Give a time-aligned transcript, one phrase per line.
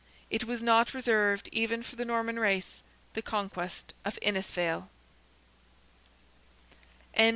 [0.31, 4.87] It was not reserved even for the Norman race—the conquest of Innisfail!
[7.15, 7.29] CHAPTER XII.